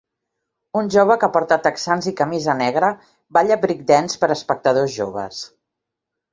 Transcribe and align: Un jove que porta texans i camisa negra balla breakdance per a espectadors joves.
Un 0.79 0.87
jove 0.95 1.17
que 1.23 1.29
porta 1.35 1.57
texans 1.67 2.09
i 2.13 2.15
camisa 2.23 2.57
negra 2.63 2.91
balla 3.39 3.61
breakdance 3.69 4.21
per 4.25 4.33
a 4.33 4.33
espectadors 4.41 4.99
joves. 4.99 5.47